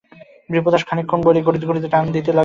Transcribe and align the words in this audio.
বিপ্রদাস 0.49 0.83
খানিকক্ষণ 0.87 1.19
বসে 1.21 1.41
গুড়গুড়িতে 1.45 1.87
টান 1.93 2.05
দিতে 2.15 2.31
লাগল। 2.31 2.39